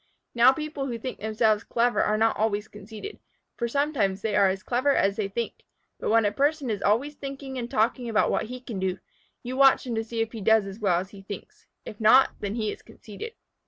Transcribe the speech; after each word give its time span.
Now 0.33 0.51
people 0.51 0.87
who 0.87 0.97
think 0.97 1.19
themselves 1.19 1.63
clever 1.63 2.01
are 2.01 2.17
not 2.17 2.35
always 2.35 2.67
conceited, 2.67 3.19
for 3.55 3.67
sometimes 3.67 4.23
they 4.23 4.35
are 4.35 4.47
as 4.49 4.63
clever 4.63 4.95
as 4.95 5.15
they 5.15 5.27
think. 5.27 5.61
But 5.99 6.09
when 6.09 6.25
a 6.25 6.31
person 6.31 6.71
is 6.71 6.81
always 6.81 7.13
thinking 7.13 7.55
and 7.59 7.69
talking 7.69 8.09
about 8.09 8.31
what 8.31 8.45
he 8.45 8.61
can 8.61 8.79
do, 8.79 8.97
you 9.43 9.55
watch 9.55 9.85
him 9.85 9.93
to 9.93 10.03
see 10.03 10.19
if 10.21 10.31
he 10.31 10.41
does 10.41 10.65
as 10.65 10.79
well 10.79 10.99
as 10.99 11.11
he 11.11 11.21
thinks. 11.21 11.67
If 11.85 11.99
not, 12.01 12.31
then 12.39 12.55
he 12.55 12.71
is 12.71 12.81
conceited. 12.81 13.33